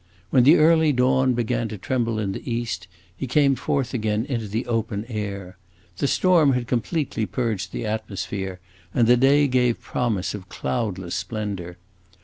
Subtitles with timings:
[0.31, 4.47] When the early dawn began to tremble in the east, he came forth again into
[4.47, 5.57] the open air.
[5.97, 8.59] The storm had completely purged the atmosphere,
[8.95, 11.77] and the day gave promise of cloudless splendor.